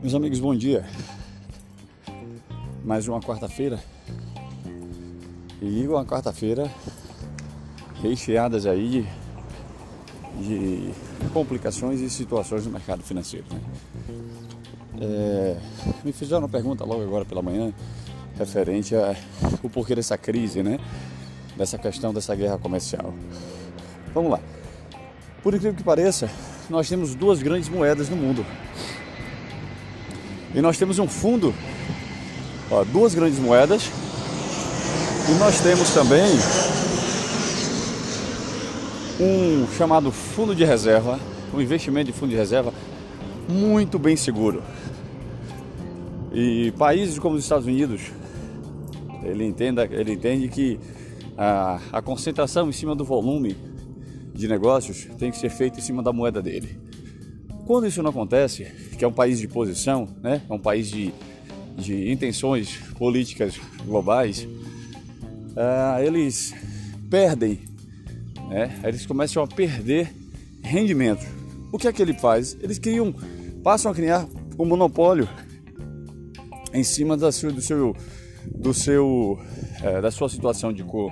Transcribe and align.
Meus 0.00 0.14
amigos, 0.14 0.38
bom 0.38 0.54
dia. 0.54 0.86
Mais 2.84 3.08
uma 3.08 3.20
quarta-feira. 3.20 3.80
E 5.60 5.84
uma 5.88 6.04
quarta-feira 6.04 6.70
recheadas 8.00 8.66
aí 8.66 9.04
de, 10.38 10.90
de, 10.92 10.94
complicações 11.32 12.00
e 12.00 12.08
situações 12.08 12.64
no 12.64 12.70
mercado 12.70 13.02
financeiro. 13.02 13.46
Né? 13.50 13.60
É, 15.00 15.56
me 16.04 16.12
fizeram 16.12 16.42
uma 16.42 16.48
pergunta 16.48 16.84
logo 16.84 17.02
agora 17.02 17.24
pela 17.24 17.42
manhã 17.42 17.74
referente 18.38 18.94
ao 18.94 19.16
porquê 19.70 19.96
dessa 19.96 20.16
crise, 20.16 20.62
né? 20.62 20.78
Dessa 21.56 21.76
questão 21.76 22.14
dessa 22.14 22.36
guerra 22.36 22.56
comercial. 22.56 23.12
Vamos 24.14 24.30
lá. 24.30 24.40
Por 25.46 25.54
incrível 25.54 25.76
que 25.76 25.84
pareça, 25.84 26.28
nós 26.68 26.88
temos 26.88 27.14
duas 27.14 27.40
grandes 27.40 27.68
moedas 27.68 28.08
no 28.08 28.16
mundo. 28.16 28.44
E 30.52 30.60
nós 30.60 30.76
temos 30.76 30.98
um 30.98 31.06
fundo, 31.06 31.54
ó, 32.68 32.82
duas 32.82 33.14
grandes 33.14 33.38
moedas. 33.38 33.88
E 35.30 35.38
nós 35.38 35.60
temos 35.60 35.94
também 35.94 36.24
um 39.20 39.68
chamado 39.78 40.10
fundo 40.10 40.52
de 40.52 40.64
reserva, 40.64 41.16
um 41.54 41.60
investimento 41.60 42.06
de 42.06 42.12
fundo 42.12 42.30
de 42.30 42.36
reserva 42.36 42.74
muito 43.48 44.00
bem 44.00 44.16
seguro. 44.16 44.64
E 46.32 46.72
países 46.76 47.20
como 47.20 47.36
os 47.36 47.44
Estados 47.44 47.68
Unidos, 47.68 48.00
ele, 49.22 49.44
entenda, 49.44 49.84
ele 49.92 50.14
entende 50.14 50.48
que 50.48 50.80
a, 51.38 51.78
a 51.92 52.02
concentração 52.02 52.68
em 52.68 52.72
cima 52.72 52.96
do 52.96 53.04
volume 53.04 53.75
de 54.36 54.46
negócios 54.46 55.06
tem 55.18 55.30
que 55.30 55.38
ser 55.38 55.50
feita 55.50 55.78
em 55.78 55.82
cima 55.82 56.02
da 56.02 56.12
moeda 56.12 56.42
dele. 56.42 56.78
Quando 57.66 57.86
isso 57.86 58.02
não 58.02 58.10
acontece, 58.10 58.64
que 58.96 59.04
é 59.04 59.08
um 59.08 59.12
país 59.12 59.40
de 59.40 59.48
posição, 59.48 60.08
né? 60.22 60.42
é 60.48 60.52
um 60.52 60.58
país 60.58 60.88
de, 60.88 61.12
de 61.76 62.12
intenções 62.12 62.76
políticas 62.96 63.58
globais, 63.84 64.44
uh, 64.44 66.00
eles 66.04 66.54
perdem, 67.10 67.58
né? 68.48 68.78
eles 68.84 69.04
começam 69.04 69.42
a 69.42 69.46
perder 69.48 70.12
rendimento. 70.62 71.26
O 71.72 71.78
que 71.78 71.88
é 71.88 71.92
que 71.92 72.00
ele 72.00 72.14
faz? 72.14 72.56
Eles 72.60 72.78
criam, 72.78 73.12
passam 73.64 73.90
a 73.90 73.94
criar 73.94 74.28
um 74.58 74.64
monopólio 74.64 75.28
em 76.72 76.84
cima 76.84 77.16
da 77.16 77.32
sua, 77.32 77.50
do 77.50 77.60
seu, 77.60 77.96
do 78.54 78.72
seu, 78.72 79.40
é, 79.82 80.00
da 80.00 80.10
sua 80.10 80.28
situação 80.28 80.72
de 80.72 80.84
co, 80.84 81.10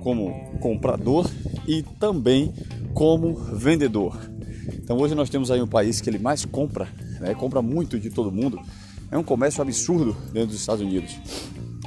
como 0.00 0.58
comprador 0.60 1.28
e 1.66 1.82
também 1.82 2.52
como 2.94 3.34
vendedor. 3.34 4.18
Então 4.74 4.98
hoje 4.98 5.14
nós 5.14 5.30
temos 5.30 5.50
aí 5.50 5.62
um 5.62 5.66
país 5.66 6.00
que 6.00 6.10
ele 6.10 6.18
mais 6.18 6.44
compra, 6.44 6.88
né, 7.20 7.34
compra 7.34 7.62
muito 7.62 7.98
de 7.98 8.10
todo 8.10 8.32
mundo. 8.32 8.58
É 9.10 9.18
um 9.18 9.22
comércio 9.22 9.62
absurdo 9.62 10.16
dentro 10.32 10.48
dos 10.48 10.60
Estados 10.60 10.82
Unidos. 10.82 11.16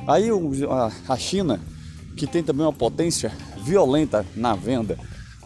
Aí 0.07 0.29
a 1.07 1.17
China, 1.17 1.59
que 2.15 2.27
tem 2.27 2.43
também 2.43 2.65
uma 2.65 2.73
potência 2.73 3.31
violenta 3.63 4.25
na 4.35 4.55
venda, 4.55 4.97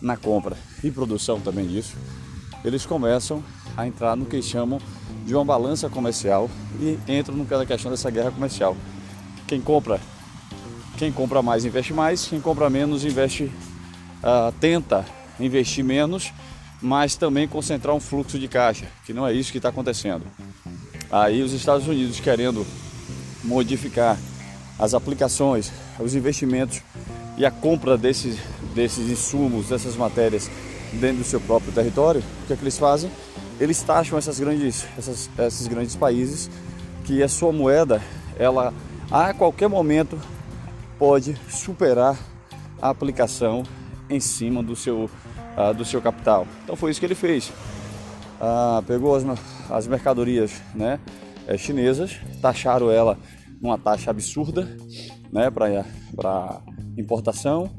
na 0.01 0.17
compra 0.17 0.57
e 0.83 0.89
produção 0.89 1.39
também 1.39 1.67
disso, 1.67 1.95
eles 2.63 2.85
começam 2.85 3.43
a 3.75 3.87
entrar 3.87 4.15
no 4.15 4.25
que 4.25 4.41
chamam 4.41 4.79
de 5.25 5.35
uma 5.35 5.45
balança 5.45 5.89
comercial 5.89 6.49
e 6.79 6.97
entram 7.07 7.35
no 7.35 7.45
da 7.45 7.65
questão 7.65 7.91
dessa 7.91 8.09
guerra 8.09 8.31
comercial. 8.31 8.75
Quem 9.45 9.61
compra, 9.61 9.99
quem 10.97 11.11
compra 11.11 11.41
mais 11.41 11.63
investe 11.63 11.93
mais, 11.93 12.25
quem 12.25 12.41
compra 12.41 12.69
menos 12.69 13.05
investe, 13.05 13.43
uh, 13.43 14.51
tenta 14.59 15.05
investir 15.39 15.85
menos, 15.85 16.33
mas 16.81 17.15
também 17.15 17.47
concentrar 17.47 17.95
um 17.95 17.99
fluxo 17.99 18.39
de 18.39 18.47
caixa, 18.47 18.87
que 19.05 19.13
não 19.13 19.25
é 19.25 19.31
isso 19.31 19.51
que 19.51 19.59
está 19.59 19.69
acontecendo. 19.69 20.23
Aí 21.11 21.41
os 21.41 21.53
Estados 21.53 21.87
Unidos 21.87 22.19
querendo 22.19 22.65
modificar 23.43 24.17
as 24.77 24.93
aplicações, 24.93 25.71
os 25.99 26.15
investimentos 26.15 26.81
e 27.37 27.45
a 27.45 27.51
compra 27.51 27.97
desses, 27.97 28.37
desses 28.73 29.09
insumos, 29.09 29.69
dessas 29.69 29.95
matérias 29.95 30.49
dentro 30.93 31.17
do 31.17 31.23
seu 31.23 31.39
próprio 31.39 31.71
território, 31.71 32.21
o 32.43 32.47
que, 32.47 32.53
é 32.53 32.55
que 32.55 32.63
eles 32.63 32.77
fazem? 32.77 33.11
Eles 33.59 33.81
taxam 33.81 34.17
essas 34.17 34.39
grandes, 34.39 34.85
essas, 34.97 35.29
esses 35.39 35.67
grandes 35.67 35.95
países 35.95 36.49
que 37.05 37.21
a 37.21 37.29
sua 37.29 37.51
moeda, 37.51 38.01
ela 38.37 38.73
a 39.09 39.33
qualquer 39.33 39.69
momento 39.69 40.19
pode 40.97 41.35
superar 41.49 42.17
a 42.81 42.89
aplicação 42.89 43.63
em 44.09 44.19
cima 44.19 44.63
do 44.63 44.75
seu, 44.75 45.05
uh, 45.05 45.73
do 45.73 45.85
seu 45.85 46.01
capital. 46.01 46.47
Então 46.63 46.75
foi 46.75 46.91
isso 46.91 46.99
que 46.99 47.05
ele 47.05 47.15
fez. 47.15 47.49
Uh, 48.39 48.81
pegou 48.85 49.15
as, 49.15 49.23
as 49.69 49.87
mercadorias 49.87 50.61
né, 50.75 50.99
é, 51.47 51.57
chinesas, 51.57 52.17
taxaram 52.41 52.91
ela 52.91 53.17
numa 53.61 53.77
taxa 53.77 54.11
absurda 54.11 54.77
né, 55.31 55.49
para 55.49 56.61
importação 56.97 57.69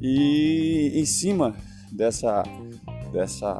e 0.00 0.92
em 0.94 1.04
cima 1.04 1.54
dessa, 1.92 2.42
dessa, 3.12 3.58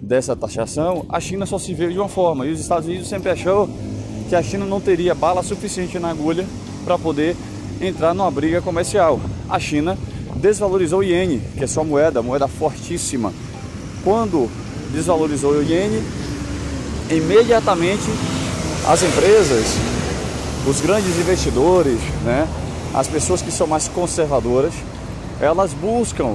dessa 0.00 0.36
taxação, 0.36 1.04
a 1.08 1.18
China 1.18 1.46
só 1.46 1.58
se 1.58 1.74
veio 1.74 1.92
de 1.92 1.98
uma 1.98 2.08
forma 2.08 2.46
e 2.46 2.52
os 2.52 2.60
Estados 2.60 2.86
Unidos 2.86 3.08
sempre 3.08 3.30
achou 3.30 3.68
que 4.28 4.36
a 4.36 4.42
China 4.42 4.64
não 4.64 4.80
teria 4.80 5.12
bala 5.14 5.42
suficiente 5.42 5.98
na 5.98 6.10
agulha 6.10 6.46
para 6.84 6.96
poder 6.96 7.36
entrar 7.80 8.14
numa 8.14 8.30
briga 8.30 8.60
comercial. 8.60 9.20
A 9.48 9.58
China 9.58 9.96
desvalorizou 10.36 11.00
o 11.00 11.02
iene, 11.02 11.40
que 11.56 11.64
é 11.64 11.66
sua 11.66 11.84
moeda, 11.84 12.22
moeda 12.22 12.46
fortíssima. 12.46 13.32
Quando 14.04 14.50
desvalorizou 14.92 15.52
o 15.52 15.62
iene, 15.62 16.02
imediatamente 17.10 18.04
as 18.86 19.02
empresas, 19.02 19.66
os 20.66 20.80
grandes 20.80 21.18
investidores, 21.18 21.98
né, 22.24 22.48
as 22.94 23.06
pessoas 23.06 23.42
que 23.42 23.50
são 23.50 23.66
mais 23.66 23.88
conservadoras, 23.88 24.74
elas 25.40 25.72
buscam 25.72 26.34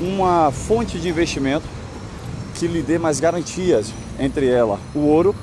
uma 0.00 0.50
fonte 0.50 0.98
de 0.98 1.08
investimento 1.08 1.66
que 2.54 2.66
lhe 2.66 2.82
dê 2.82 2.98
mais 2.98 3.20
garantias, 3.20 3.92
entre 4.18 4.48
ela 4.48 4.78
o 4.94 5.00
ouro, 5.00 5.34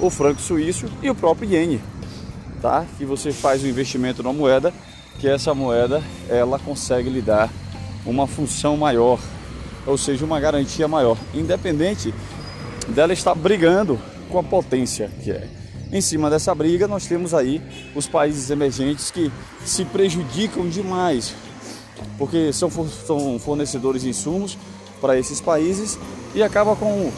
o 0.00 0.10
franco 0.10 0.40
suíço 0.40 0.86
e 1.02 1.10
o 1.10 1.14
próprio 1.14 1.50
iene, 1.50 1.80
tá? 2.60 2.86
Que 2.96 3.04
você 3.04 3.32
faz 3.32 3.62
o 3.62 3.66
um 3.66 3.68
investimento 3.68 4.22
numa 4.22 4.32
moeda, 4.32 4.72
que 5.18 5.28
essa 5.28 5.54
moeda 5.54 6.02
ela 6.28 6.58
consegue 6.58 7.08
lhe 7.08 7.20
dar 7.20 7.50
uma 8.04 8.26
função 8.26 8.76
maior, 8.76 9.18
ou 9.86 9.98
seja, 9.98 10.24
uma 10.24 10.40
garantia 10.40 10.86
maior, 10.86 11.16
independente 11.34 12.14
dela 12.88 13.12
estar 13.12 13.34
brigando 13.34 13.98
com 14.30 14.38
a 14.38 14.42
potência 14.42 15.10
que 15.22 15.30
é. 15.30 15.48
Em 15.90 16.00
cima 16.00 16.28
dessa 16.28 16.54
briga, 16.54 16.86
nós 16.86 17.06
temos 17.06 17.32
aí 17.32 17.62
os 17.94 18.06
países 18.06 18.50
emergentes 18.50 19.10
que 19.10 19.32
se 19.64 19.84
prejudicam 19.86 20.68
demais 20.68 21.34
porque 22.16 22.52
são, 22.52 22.70
são 22.70 23.38
fornecedores 23.38 24.02
de 24.02 24.10
insumos 24.10 24.58
para 25.00 25.18
esses 25.18 25.40
países 25.40 25.98
e 26.34 26.42
acaba 26.42 26.74
com 26.76 27.10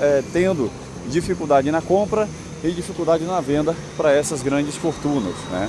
é, 0.00 0.22
tendo 0.32 0.70
dificuldade 1.10 1.70
na 1.70 1.82
compra 1.82 2.28
e 2.70 2.74
dificuldade 2.74 3.24
na 3.24 3.40
venda 3.40 3.74
para 3.96 4.12
essas 4.12 4.42
grandes 4.42 4.76
fortunas, 4.76 5.34
né? 5.50 5.68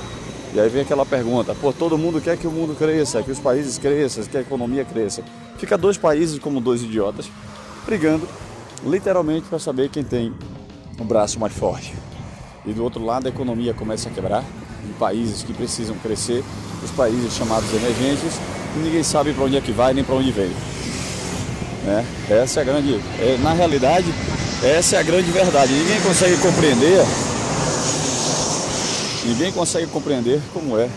E 0.54 0.60
aí 0.60 0.68
vem 0.68 0.82
aquela 0.82 1.04
pergunta, 1.04 1.54
pô, 1.54 1.72
todo 1.72 1.98
mundo 1.98 2.20
quer 2.20 2.36
que 2.38 2.46
o 2.46 2.50
mundo 2.50 2.74
cresça, 2.76 3.22
que 3.22 3.30
os 3.30 3.38
países 3.38 3.76
cresçam, 3.78 4.24
que 4.24 4.36
a 4.36 4.40
economia 4.40 4.84
cresça. 4.84 5.22
Fica 5.58 5.76
dois 5.76 5.98
países 5.98 6.38
como 6.38 6.60
dois 6.60 6.82
idiotas 6.82 7.26
brigando 7.84 8.26
literalmente 8.84 9.46
para 9.48 9.58
saber 9.58 9.88
quem 9.88 10.02
tem 10.02 10.32
o 10.98 11.04
braço 11.04 11.38
mais 11.38 11.52
forte. 11.52 11.94
E 12.64 12.72
do 12.72 12.82
outro 12.82 13.04
lado 13.04 13.26
a 13.26 13.28
economia 13.28 13.74
começa 13.74 14.08
a 14.08 14.12
quebrar 14.12 14.44
em 14.84 14.92
países 14.94 15.42
que 15.42 15.52
precisam 15.52 15.96
crescer, 15.96 16.42
os 16.82 16.90
países 16.90 17.32
chamados 17.34 17.72
emergentes, 17.72 18.40
ninguém 18.76 19.02
sabe 19.02 19.32
para 19.32 19.44
onde 19.44 19.56
é 19.56 19.60
que 19.60 19.72
vai 19.72 19.94
nem 19.94 20.04
para 20.04 20.14
onde 20.14 20.30
vem. 20.30 20.50
Né? 21.84 22.04
Essa 22.28 22.60
é 22.60 22.62
a 22.62 22.64
grande, 22.64 23.00
é, 23.20 23.38
na 23.42 23.52
realidade, 23.52 24.06
essa 24.62 24.96
é 24.96 24.98
a 24.98 25.02
grande 25.02 25.30
verdade. 25.30 25.72
Ninguém 25.72 26.00
consegue 26.00 26.36
compreender, 26.38 27.04
ninguém 29.24 29.52
consegue 29.52 29.86
compreender 29.88 30.40
como 30.52 30.78
é 30.78 30.88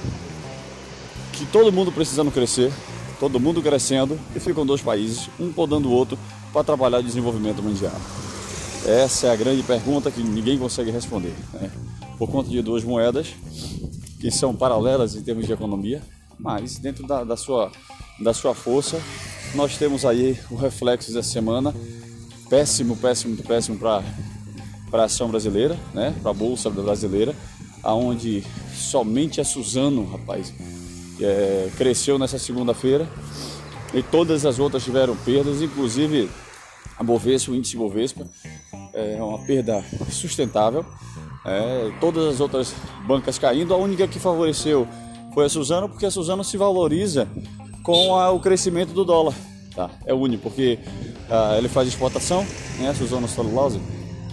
que 1.33 1.45
todo 1.45 1.71
mundo 1.71 1.91
precisando 1.91 2.31
crescer, 2.31 2.71
todo 3.19 3.39
mundo 3.39 3.61
crescendo 3.61 4.19
e 4.35 4.39
ficam 4.39 4.65
dois 4.65 4.81
países, 4.81 5.29
um 5.39 5.51
podando 5.51 5.89
o 5.89 5.91
outro 5.91 6.17
para 6.51 6.63
trabalhar 6.63 6.99
o 6.99 7.03
desenvolvimento 7.03 7.61
mundial. 7.61 7.95
Essa 8.85 9.27
é 9.27 9.31
a 9.31 9.35
grande 9.35 9.61
pergunta 9.63 10.09
que 10.09 10.21
ninguém 10.21 10.57
consegue 10.57 10.91
responder. 10.91 11.33
Né? 11.53 11.69
Por 12.17 12.29
conta 12.29 12.49
de 12.49 12.61
duas 12.61 12.83
moedas 12.83 13.27
que 14.19 14.29
são 14.31 14.53
paralelas 14.53 15.15
em 15.15 15.21
termos 15.21 15.45
de 15.45 15.53
economia, 15.53 16.01
mas 16.37 16.77
dentro 16.77 17.07
da, 17.07 17.23
da, 17.23 17.37
sua, 17.37 17.71
da 18.19 18.33
sua 18.33 18.53
força, 18.53 19.01
nós 19.55 19.77
temos 19.77 20.05
aí 20.05 20.37
o 20.49 20.55
reflexo 20.55 21.13
dessa 21.13 21.29
semana, 21.29 21.73
péssimo, 22.49 22.97
péssimo, 22.97 23.37
péssimo 23.37 23.77
para 23.77 24.03
a 24.93 25.03
ação 25.03 25.29
brasileira, 25.29 25.77
né? 25.93 26.13
para 26.21 26.31
a 26.31 26.33
Bolsa 26.33 26.69
Brasileira, 26.69 27.35
aonde 27.83 28.43
somente 28.73 29.39
a 29.39 29.43
Suzano, 29.43 30.05
rapaz, 30.05 30.53
é, 31.21 31.69
cresceu 31.77 32.17
nessa 32.17 32.39
segunda-feira 32.39 33.07
e 33.93 34.01
todas 34.01 34.45
as 34.45 34.59
outras 34.59 34.83
tiveram 34.83 35.15
perdas, 35.15 35.61
inclusive 35.61 36.29
a 36.97 37.03
Bovespa, 37.03 37.51
o 37.51 37.55
índice 37.55 37.77
Bovespa, 37.77 38.27
é 38.93 39.21
uma 39.21 39.39
perda 39.39 39.83
sustentável. 40.11 40.85
É, 41.45 41.91
todas 42.01 42.25
as 42.25 42.39
outras 42.41 42.73
bancas 43.07 43.39
caindo, 43.39 43.73
a 43.73 43.77
única 43.77 44.07
que 44.07 44.19
favoreceu 44.19 44.87
foi 45.33 45.45
a 45.45 45.49
Suzano, 45.49 45.87
porque 45.87 46.05
a 46.05 46.11
Suzano 46.11 46.43
se 46.43 46.57
valoriza 46.57 47.27
com 47.83 48.15
a, 48.15 48.29
o 48.31 48.39
crescimento 48.39 48.91
do 48.93 49.05
dólar. 49.05 49.33
Tá? 49.79 49.89
É 50.05 50.13
o 50.13 50.17
único, 50.17 50.43
porque 50.43 50.77
ah, 51.29 51.55
ele 51.57 51.69
faz 51.69 51.87
exportação, 51.87 52.45
né? 52.79 52.93
Suzano 52.93 53.29
Celulose, 53.29 53.79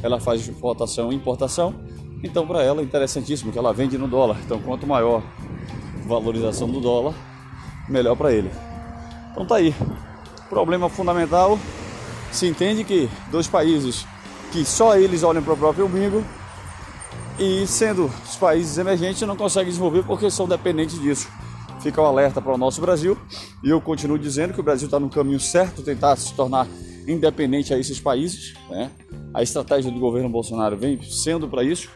ela 0.03 0.19
faz 0.19 0.41
exportação 0.41 1.13
e 1.13 1.15
importação, 1.15 1.73
então 2.21 2.45
para 2.45 2.65
ela 2.65 2.81
é 2.81 2.85
interessantíssimo 2.85 3.53
que 3.53 3.59
ela 3.59 3.73
vende 3.73 3.97
no 3.97 4.09
dólar. 4.09 4.39
Então 4.45 4.59
quanto 4.59 4.89
maior 4.89 5.23
valorização 6.05 6.69
do 6.69 6.81
dólar, 6.81 7.15
melhor 7.89 8.17
para 8.17 8.33
ele. 8.33 8.51
Então 9.31 9.47
tá 9.47 9.55
aí. 9.55 9.73
Problema 10.51 10.89
fundamental, 10.89 11.57
se 12.33 12.49
entende 12.49 12.83
que 12.83 13.09
dois 13.31 13.47
países 13.47 14.05
que 14.51 14.65
só 14.65 14.97
eles 14.97 15.23
olham 15.23 15.45
para 15.45 15.53
o 15.53 15.57
próprio 15.57 15.87
umbigo 15.87 16.25
e 17.39 17.65
sendo 17.69 18.07
os 18.29 18.35
países 18.35 18.79
emergentes 18.79 19.23
não 19.23 19.37
conseguem 19.37 19.69
desenvolver 19.69 20.03
porque 20.03 20.29
são 20.29 20.49
dependentes 20.49 21.01
disso. 21.01 21.29
Fica 21.87 22.01
o 22.01 22.05
um 22.05 22.09
alerta 22.09 22.43
para 22.43 22.53
o 22.53 22.59
nosso 22.59 22.81
Brasil 22.81 23.17
e 23.63 23.71
eu 23.71 23.81
continuo 23.81 24.19
dizendo 24.19 24.53
que 24.53 24.59
o 24.59 24.63
Brasil 24.63 24.87
está 24.87 24.99
no 24.99 25.09
caminho 25.09 25.39
certo, 25.39 25.83
tentar 25.83 26.17
se 26.17 26.35
tornar 26.35 26.67
independente 27.07 27.73
a 27.73 27.79
esses 27.79 28.01
países. 28.01 28.55
Né? 28.69 28.91
A 29.33 29.41
estratégia 29.41 29.89
do 29.89 30.01
governo 30.01 30.29
Bolsonaro 30.29 30.77
vem 30.77 31.01
sendo 31.01 31.47
para 31.47 31.63
isso, 31.63 31.89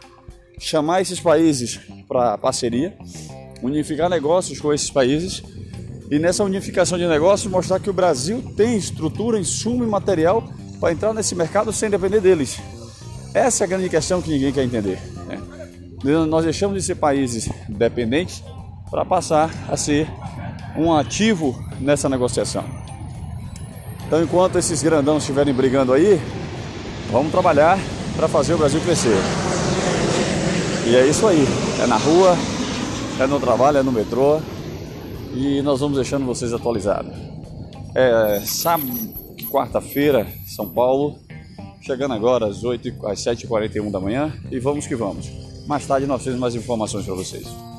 chamar 0.60 1.00
esses 1.00 1.18
países 1.18 1.80
para 2.06 2.38
parceria, 2.38 2.96
unificar 3.64 4.08
negócios 4.08 4.60
com 4.60 4.72
esses 4.72 4.88
países 4.92 5.42
e 6.08 6.20
nessa 6.20 6.44
unificação 6.44 6.96
de 6.96 7.08
negócios 7.08 7.50
mostrar 7.50 7.80
que 7.80 7.90
o 7.90 7.92
Brasil 7.92 8.40
tem 8.56 8.76
estrutura, 8.76 9.40
insumo 9.40 9.82
e 9.82 9.88
material 9.88 10.48
para 10.78 10.92
entrar 10.92 11.12
nesse 11.12 11.34
mercado 11.34 11.72
sem 11.72 11.90
depender 11.90 12.20
deles. 12.20 12.60
Essa 13.34 13.64
é 13.64 13.66
a 13.66 13.68
grande 13.68 13.88
questão 13.88 14.22
que 14.22 14.30
ninguém 14.30 14.52
quer 14.52 14.62
entender. 14.62 15.00
Né? 15.26 15.40
Nós 16.28 16.44
deixamos 16.44 16.76
de 16.76 16.82
ser 16.84 16.94
países 16.94 17.48
dependentes 17.68 18.40
para 18.90 19.04
passar 19.04 19.50
a 19.68 19.76
ser 19.76 20.08
um 20.76 20.92
ativo 20.92 21.56
nessa 21.80 22.08
negociação. 22.08 22.64
Então, 24.06 24.22
enquanto 24.22 24.58
esses 24.58 24.82
grandão 24.82 25.18
estiverem 25.18 25.54
brigando 25.54 25.92
aí, 25.92 26.20
vamos 27.12 27.30
trabalhar 27.30 27.78
para 28.16 28.26
fazer 28.26 28.54
o 28.54 28.58
Brasil 28.58 28.80
crescer. 28.80 29.16
E 30.86 30.96
é 30.96 31.06
isso 31.06 31.26
aí. 31.26 31.46
É 31.80 31.86
na 31.86 31.96
rua, 31.96 32.36
é 33.20 33.26
no 33.26 33.38
trabalho, 33.38 33.78
é 33.78 33.82
no 33.82 33.92
metrô. 33.92 34.40
E 35.32 35.62
nós 35.62 35.78
vamos 35.78 35.96
deixando 35.96 36.26
vocês 36.26 36.52
atualizados. 36.52 37.16
É 37.94 38.40
sábado, 38.44 38.90
quarta-feira, 39.48 40.26
São 40.44 40.68
Paulo. 40.68 41.16
Chegando 41.80 42.14
agora 42.14 42.46
às, 42.46 42.64
8, 42.64 43.06
às 43.06 43.20
7h41 43.20 43.90
da 43.92 44.00
manhã. 44.00 44.32
E 44.50 44.58
vamos 44.58 44.88
que 44.88 44.96
vamos. 44.96 45.30
Mais 45.68 45.86
tarde 45.86 46.06
nós 46.06 46.24
temos 46.24 46.40
mais 46.40 46.56
informações 46.56 47.06
para 47.06 47.14
vocês. 47.14 47.69